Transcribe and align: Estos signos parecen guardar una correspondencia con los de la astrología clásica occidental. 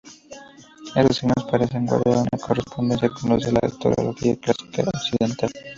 Estos 0.95 1.17
signos 1.17 1.45
parecen 1.51 1.85
guardar 1.85 2.17
una 2.25 2.43
correspondencia 2.43 3.07
con 3.09 3.29
los 3.29 3.43
de 3.45 3.51
la 3.51 3.59
astrología 3.61 4.35
clásica 4.37 4.81
occidental. 4.89 5.51